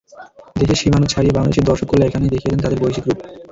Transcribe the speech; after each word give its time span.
দেশের 0.59 0.79
সীমানা 0.81 1.07
ছাড়িয়ে 1.07 1.35
বাংলাদেশের 1.35 1.67
দর্শককুল 1.69 1.99
এখানেই 2.01 2.33
দেখিয়ে 2.33 2.51
দেন 2.51 2.61
তাঁদের 2.61 2.81
বৈশ্বিক 2.81 3.05
রূপ। 3.07 3.17